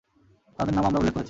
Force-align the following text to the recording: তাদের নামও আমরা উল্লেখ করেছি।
তাদের 0.59 0.73
নামও 0.73 0.87
আমরা 0.87 0.99
উল্লেখ 0.99 1.13
করেছি। 1.13 1.19